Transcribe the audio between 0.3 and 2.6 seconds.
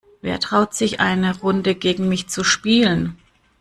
traut sich, eine Runde gegen mich zu